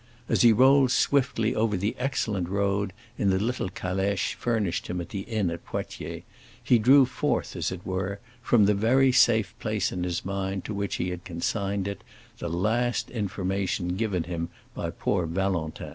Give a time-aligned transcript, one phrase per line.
[0.27, 5.09] As he rolled swiftly over the excellent road in the little calèche furnished him at
[5.09, 6.23] the inn at Poitiers,
[6.63, 10.73] he drew forth, as it were, from the very safe place in his mind to
[10.73, 12.03] which he had consigned it,
[12.39, 15.89] the last information given him by poor Valentin.